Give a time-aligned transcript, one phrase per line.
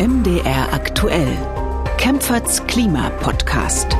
[0.00, 1.36] MDR aktuell.
[1.96, 3.96] Kempferts Klima-Podcast.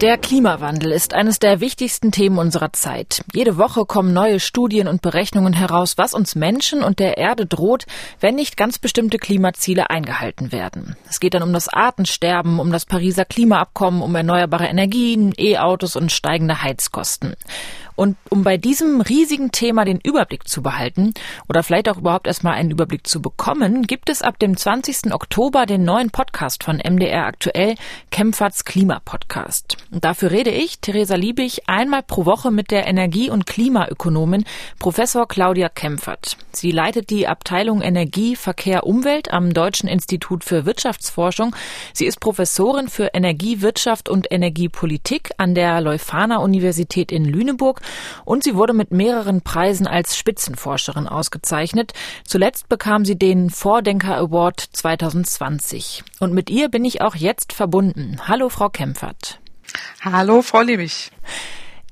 [0.00, 3.24] Der Klimawandel ist eines der wichtigsten Themen unserer Zeit.
[3.34, 7.86] Jede Woche kommen neue Studien und Berechnungen heraus, was uns Menschen und der Erde droht,
[8.20, 10.94] wenn nicht ganz bestimmte Klimaziele eingehalten werden.
[11.08, 16.12] Es geht dann um das Artensterben, um das Pariser Klimaabkommen, um erneuerbare Energien, E-Autos und
[16.12, 17.34] steigende Heizkosten.
[17.96, 21.14] Und um bei diesem riesigen Thema den Überblick zu behalten
[21.48, 25.12] oder vielleicht auch überhaupt erstmal einen Überblick zu bekommen, gibt es ab dem 20.
[25.12, 27.74] Oktober den neuen Podcast von MDR aktuell,
[28.10, 29.78] Kempferts Klimapodcast.
[29.90, 34.44] Dafür rede ich, Theresa Liebig, einmal pro Woche mit der Energie- und Klimaökonomin
[34.78, 36.36] Professor Claudia Kempfert.
[36.52, 41.56] Sie leitet die Abteilung Energie, Verkehr, Umwelt am Deutschen Institut für Wirtschaftsforschung.
[41.94, 47.80] Sie ist Professorin für Energie, Wirtschaft und Energiepolitik an der Leuphana Universität in Lüneburg
[48.24, 51.92] und sie wurde mit mehreren Preisen als Spitzenforscherin ausgezeichnet.
[52.24, 56.04] Zuletzt bekam sie den Vordenker Award 2020.
[56.20, 58.16] Und mit ihr bin ich auch jetzt verbunden.
[58.26, 59.40] Hallo, Frau Kempfert.
[60.02, 61.10] Hallo, Frau Liebig.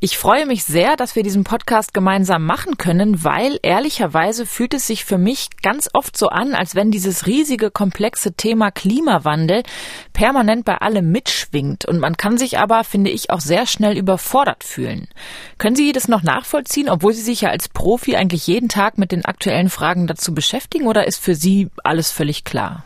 [0.05, 4.87] Ich freue mich sehr, dass wir diesen Podcast gemeinsam machen können, weil ehrlicherweise fühlt es
[4.87, 9.63] sich für mich ganz oft so an, als wenn dieses riesige, komplexe Thema Klimawandel
[10.13, 11.87] permanent bei allem mitschwingt.
[11.87, 15.09] Und man kann sich aber, finde ich, auch sehr schnell überfordert fühlen.
[15.57, 19.11] Können Sie das noch nachvollziehen, obwohl Sie sich ja als Profi eigentlich jeden Tag mit
[19.11, 22.85] den aktuellen Fragen dazu beschäftigen, oder ist für Sie alles völlig klar?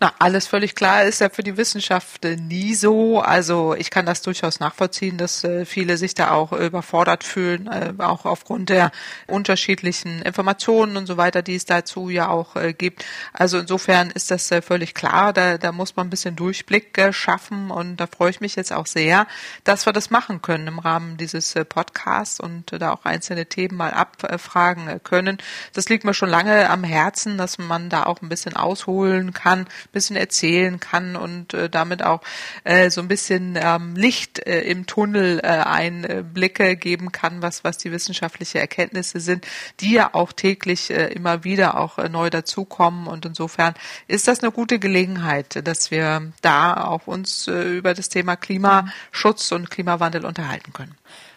[0.00, 3.20] Na, alles völlig klar ist ja für die Wissenschaft äh, nie so.
[3.20, 7.92] Also ich kann das durchaus nachvollziehen, dass äh, viele sich da auch überfordert fühlen, äh,
[7.98, 8.92] auch aufgrund der
[9.26, 13.04] unterschiedlichen Informationen und so weiter, die es dazu ja auch gibt.
[13.32, 15.32] Also insofern ist das völlig klar.
[15.32, 18.86] Da, da muss man ein bisschen Durchblick schaffen und da freue ich mich jetzt auch
[18.86, 19.26] sehr,
[19.64, 23.92] dass wir das machen können im Rahmen dieses Podcasts und da auch einzelne Themen mal
[23.92, 25.38] abfragen können.
[25.72, 29.66] Das liegt mir schon lange am Herzen, dass man da auch ein bisschen ausholen kann,
[29.92, 32.20] bisschen erzählen kann und äh, damit auch
[32.64, 37.78] äh, so ein bisschen ähm, Licht äh, im Tunnel äh, Einblicke geben kann, was, was
[37.78, 39.46] die wissenschaftliche Erkenntnisse sind,
[39.80, 43.06] die ja auch täglich äh, immer wieder auch äh, neu dazukommen.
[43.06, 43.74] Und insofern
[44.06, 49.52] ist das eine gute Gelegenheit, dass wir da auch uns äh, über das Thema Klimaschutz
[49.52, 50.94] und Klimawandel unterhalten können.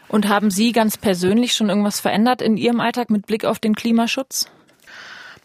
[0.07, 3.75] Und haben Sie ganz persönlich schon irgendwas verändert in Ihrem Alltag mit Blick auf den
[3.75, 4.49] Klimaschutz?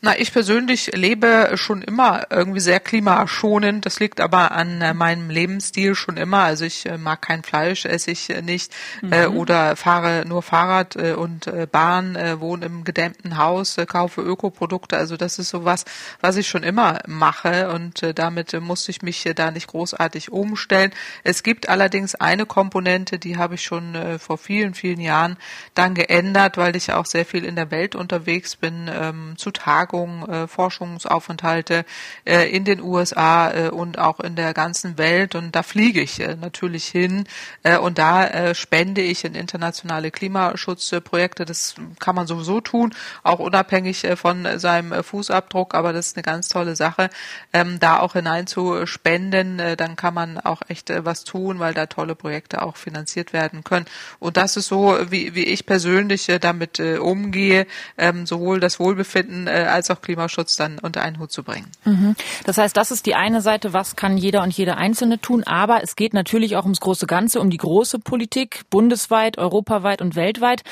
[0.02, 3.86] Na, ich persönlich lebe schon immer irgendwie sehr klimaschonend.
[3.86, 6.42] Das liegt aber an äh, meinem Lebensstil schon immer.
[6.42, 9.34] Also ich äh, mag kein Fleisch, esse ich äh, nicht mhm.
[9.34, 14.96] oder fahre nur Fahrrad und Bahn, wohne im gedämmten Haus, kaufe Ökoprodukte.
[14.96, 15.84] Also das ist sowas,
[16.20, 20.92] was ich schon immer mache und damit musste ich mich da nicht großartig umstellen.
[21.24, 25.36] Es gibt allerdings eine Komponente, die habe ich schon vor vielen, vielen Jahren
[25.74, 29.85] dann geändert, weil ich auch sehr viel in der Welt unterwegs bin, ähm, zu Tagen
[29.86, 31.84] Befragungen, äh, Forschungsaufenthalte
[32.24, 35.34] äh, in den USA äh, und auch in der ganzen Welt.
[35.34, 37.24] Und da fliege ich äh, natürlich hin
[37.62, 41.44] äh, und da äh, spende ich in internationale Klimaschutzprojekte.
[41.44, 45.74] Das kann man sowieso tun, auch unabhängig äh, von seinem äh, Fußabdruck.
[45.74, 47.10] Aber das ist eine ganz tolle Sache,
[47.52, 49.58] ähm, da auch hineinzuspenden.
[49.58, 53.32] Äh, dann kann man auch echt äh, was tun, weil da tolle Projekte auch finanziert
[53.32, 53.86] werden können.
[54.18, 57.66] Und das ist so, wie, wie ich persönlich äh, damit äh, umgehe,
[57.98, 61.70] ähm, sowohl das Wohlbefinden äh, als auch Klimaschutz dann unter einen Hut zu bringen.
[61.84, 62.16] Mhm.
[62.44, 65.82] Das heißt, das ist die eine Seite, was kann jeder und jede Einzelne tun, aber
[65.82, 70.62] es geht natürlich auch ums große Ganze, um die große Politik, bundesweit, europaweit und weltweit.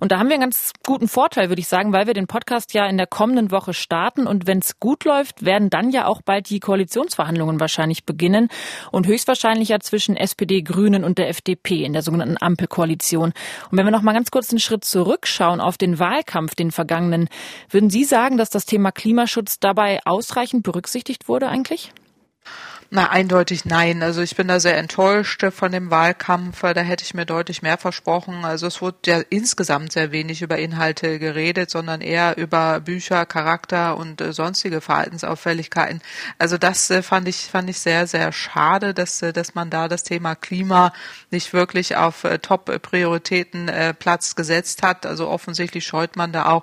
[0.00, 2.72] Und da haben wir einen ganz guten Vorteil, würde ich sagen, weil wir den Podcast
[2.72, 6.22] ja in der kommenden Woche starten und wenn es gut läuft, werden dann ja auch
[6.22, 8.48] bald die Koalitionsverhandlungen wahrscheinlich beginnen
[8.92, 13.32] und höchstwahrscheinlich ja zwischen SPD, Grünen und der FDP in der sogenannten Ampelkoalition.
[13.70, 17.28] Und wenn wir noch mal ganz kurz einen Schritt zurückschauen auf den Wahlkampf, den vergangenen,
[17.68, 21.92] würden Sie sagen, dass das Thema Klimaschutz dabei ausreichend berücksichtigt wurde eigentlich?
[22.94, 24.02] Na, eindeutig nein.
[24.02, 26.60] Also ich bin da sehr enttäuscht von dem Wahlkampf.
[26.60, 28.44] Da hätte ich mir deutlich mehr versprochen.
[28.44, 33.96] Also es wurde ja insgesamt sehr wenig über Inhalte geredet, sondern eher über Bücher, Charakter
[33.96, 36.02] und äh, sonstige Verhaltensauffälligkeiten.
[36.38, 39.88] Also das äh, fand ich fand ich sehr sehr schade, dass äh, dass man da
[39.88, 40.92] das Thema Klima
[41.30, 45.06] nicht wirklich auf Top-Prioritäten Platz gesetzt hat.
[45.06, 46.62] Also offensichtlich scheut man da auch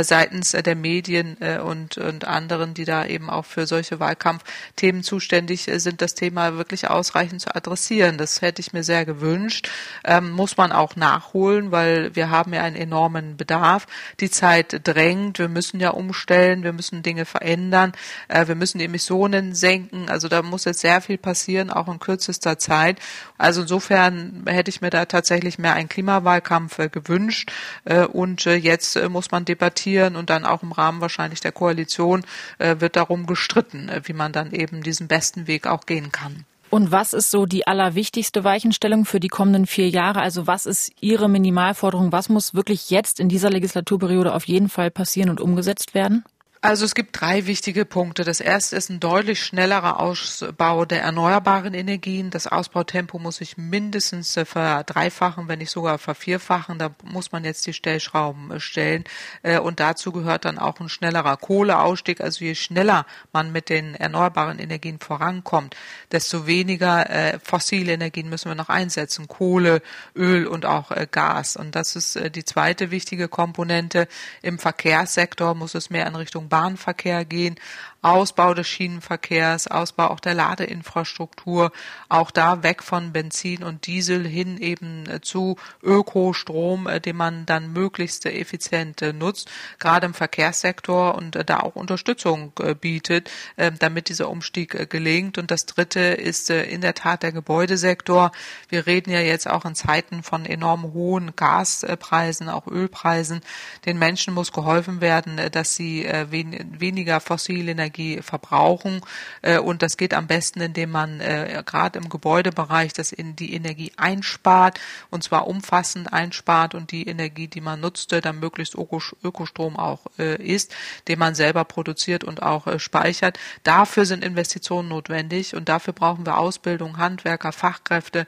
[0.00, 6.02] seitens der Medien und und anderen, die da eben auch für solche Wahlkampfthemen zuständig sind,
[6.02, 8.18] das Thema wirklich ausreichend zu adressieren.
[8.18, 9.68] Das hätte ich mir sehr gewünscht.
[10.04, 13.86] Ähm, muss man auch nachholen, weil wir haben ja einen enormen Bedarf.
[14.20, 15.38] Die Zeit drängt.
[15.38, 16.62] Wir müssen ja umstellen.
[16.62, 17.92] Wir müssen Dinge verändern.
[18.28, 20.08] Äh, wir müssen die Emissionen senken.
[20.08, 22.98] Also da muss jetzt sehr viel passieren, auch in kürzester Zeit.
[23.36, 27.52] Also insofern hätte ich mir da tatsächlich mehr einen Klimawahlkampf äh, gewünscht.
[27.84, 31.52] Äh, und äh, jetzt äh, muss man debattieren und dann auch im Rahmen wahrscheinlich der
[31.52, 32.24] Koalition
[32.58, 36.44] äh, wird darum gestritten, wie man dann eben diesen besten Weg auch gehen kann.
[36.70, 40.20] Und was ist so die allerwichtigste Weichenstellung für die kommenden vier Jahre?
[40.20, 42.12] Also was ist Ihre Minimalforderung?
[42.12, 46.24] Was muss wirklich jetzt in dieser Legislaturperiode auf jeden Fall passieren und umgesetzt werden?
[46.60, 48.24] Also es gibt drei wichtige Punkte.
[48.24, 52.30] Das erste ist ein deutlich schnellerer Ausbau der erneuerbaren Energien.
[52.30, 56.80] Das Ausbautempo muss sich mindestens verdreifachen, wenn nicht sogar vervierfachen.
[56.80, 59.04] Da muss man jetzt die Stellschrauben äh, stellen.
[59.44, 62.20] Äh, und dazu gehört dann auch ein schnellerer Kohleausstieg.
[62.20, 65.76] Also je schneller man mit den erneuerbaren Energien vorankommt,
[66.10, 69.28] desto weniger äh, fossile Energien müssen wir noch einsetzen.
[69.28, 69.80] Kohle,
[70.16, 71.56] Öl und auch Gas.
[71.56, 74.08] Und das ist die zweite wichtige Komponente.
[74.42, 77.56] Im Verkehrssektor muss es mehr in Richtung Bahnverkehr gehen,
[78.00, 81.72] Ausbau des Schienenverkehrs, Ausbau auch der Ladeinfrastruktur,
[82.08, 87.44] auch da weg von Benzin und Diesel hin eben äh, zu Ökostrom, äh, den man
[87.44, 89.50] dann möglichst effizient äh, nutzt,
[89.80, 93.30] gerade im Verkehrssektor und da auch Unterstützung bietet,
[93.78, 95.38] damit dieser Umstieg gelingt.
[95.38, 98.32] Und das Dritte ist in der Tat der Gebäudesektor.
[98.68, 103.40] Wir reden ja jetzt auch in Zeiten von enorm hohen Gaspreisen, auch Ölpreisen.
[103.86, 109.00] Den Menschen muss geholfen werden, dass sie weniger fossile Energie Energie verbrauchen.
[109.42, 113.54] Äh, und das geht am besten, indem man äh, gerade im Gebäudebereich das in die
[113.54, 114.80] Energie einspart
[115.10, 120.36] und zwar umfassend einspart und die Energie, die man nutzte, dann möglichst Ökostrom auch äh,
[120.42, 120.74] ist,
[121.08, 123.38] den man selber produziert und auch speichert.
[123.64, 128.26] Dafür sind Investitionen notwendig und dafür brauchen wir Ausbildung, Handwerker, Fachkräfte,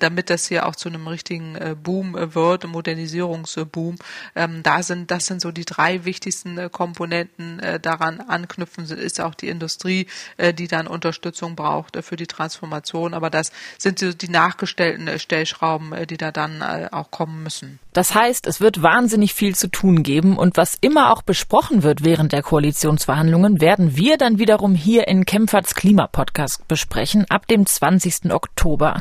[0.00, 3.96] damit das hier auch zu einem richtigen Boom wird, Modernisierungsboom.
[4.34, 9.48] Ähm, da sind, das sind so die drei wichtigsten Komponenten daran anknüpfen ist auch die
[9.48, 10.06] Industrie,
[10.36, 13.14] äh, die dann Unterstützung braucht äh, für die Transformation.
[13.14, 17.78] Aber das sind die nachgestellten äh, Stellschrauben, die da dann auch kommen müssen.
[17.92, 22.04] Das heißt, es wird wahnsinnig viel zu tun geben und was immer auch besprochen wird
[22.04, 28.32] während der Koalitionsverhandlungen, werden wir dann wiederum hier in Kempferts Klimapodcast besprechen ab dem 20.
[28.32, 29.00] Oktober.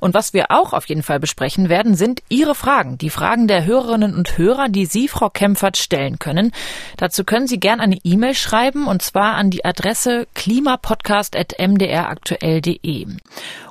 [0.00, 3.64] Und was wir auch auf jeden Fall besprechen werden, sind Ihre Fragen, die Fragen der
[3.64, 6.52] Hörerinnen und Hörer, die Sie, Frau Kempfert, stellen können.
[6.96, 13.06] Dazu können Sie gern eine E-Mail schreiben und zwar an die Adresse klimapodcast.mdraktuell.de.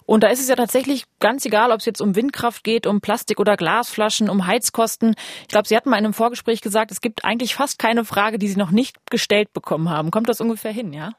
[0.06, 3.00] Und da ist es ja tatsächlich ganz egal, ob es jetzt um Windkraft geht, um
[3.00, 5.14] Plastik- oder Glasflaschen, um Heizkosten.
[5.44, 8.40] Ich glaube, Sie hatten mal in einem Vorgespräch gesagt, es gibt eigentlich fast keine Frage,
[8.40, 10.10] die Sie noch nicht gestellt bekommen haben.
[10.10, 11.12] Kommt das ungefähr hin, ja?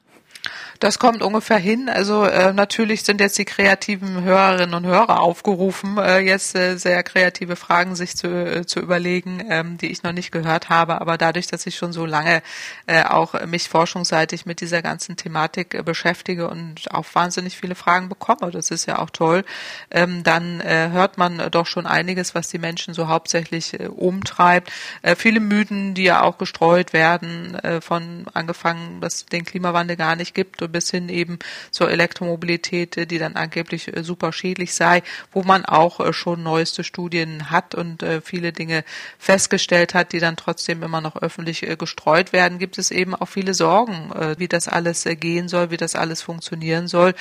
[0.81, 1.91] Das kommt ungefähr hin.
[1.91, 7.03] Also äh, natürlich sind jetzt die kreativen Hörerinnen und Hörer aufgerufen, äh, jetzt äh, sehr
[7.03, 11.03] kreative Fragen sich zu, äh, zu überlegen, ähm, die ich noch nicht gehört habe.
[11.03, 12.43] Aber dadurch, dass ich schon so lange
[12.87, 18.09] äh, auch mich forschungsseitig mit dieser ganzen Thematik äh, beschäftige und auch wahnsinnig viele Fragen
[18.09, 19.45] bekomme, das ist ja auch toll,
[19.91, 24.73] ähm, dann äh, hört man doch schon einiges, was die Menschen so hauptsächlich äh, umtreibt.
[25.03, 30.10] Äh, viele Mythen, die ja auch gestreut werden, äh, von angefangen, dass den Klimawandel gar
[30.17, 31.39] nicht gibt bis hin eben
[31.71, 35.03] zur Elektromobilität, die dann angeblich äh, super schädlich sei,
[35.33, 38.85] wo man auch äh, schon neueste Studien hat und äh, viele Dinge
[39.19, 43.55] festgestellt hat, die dann trotzdem immer noch öffentlich gestreut werden, gibt es eben auch viele
[43.55, 47.15] Sorgen, wie das alles gehen soll, wie das alles funktionieren soll.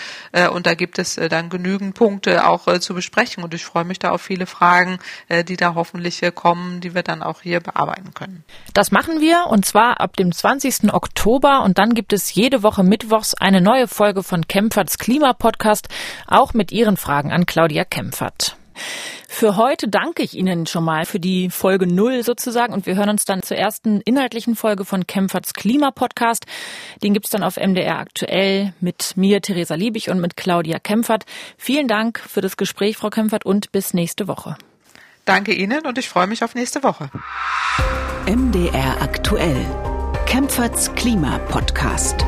[0.51, 3.43] Und da gibt es dann genügend Punkte auch zu besprechen.
[3.43, 4.99] Und ich freue mich da auf viele Fragen,
[5.29, 8.43] die da hoffentlich kommen, die wir dann auch hier bearbeiten können.
[8.73, 10.93] Das machen wir und zwar ab dem 20.
[10.93, 15.87] Oktober und dann gibt es jede Woche mittwochs eine neue Folge von Kempferts Klimapodcast,
[16.27, 18.57] auch mit Ihren Fragen an Claudia Kempfert.
[19.27, 23.09] Für heute danke ich Ihnen schon mal für die Folge null sozusagen und wir hören
[23.09, 26.45] uns dann zur ersten inhaltlichen Folge von Kempferts Klimapodcast.
[27.01, 31.25] Den gibt's dann auf MDR aktuell mit mir, Theresa Liebig und mit Claudia Kempfert.
[31.57, 34.57] Vielen Dank für das Gespräch, Frau Kempfert, und bis nächste Woche.
[35.25, 37.09] Danke Ihnen und ich freue mich auf nächste Woche.
[38.27, 39.65] MDR aktuell.
[40.27, 42.23] Kempferts Klimapodcast.